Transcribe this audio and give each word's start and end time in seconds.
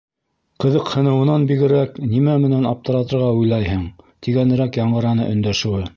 Ҡыҙыҡһыныуынан 0.63 1.45
бигерәк, 1.51 1.99
нимә 2.15 2.35
менән 2.45 2.65
аптыратырға 2.71 3.29
уйлайһың, 3.43 3.87
тигәнерәк 4.29 4.85
яңғыраны 4.85 5.33
өндәшеүе. 5.37 5.89